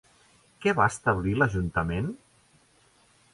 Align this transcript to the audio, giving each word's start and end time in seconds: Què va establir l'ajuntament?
Què 0.63 0.73
va 0.79 0.87
establir 0.93 1.33
l'ajuntament? 1.41 2.09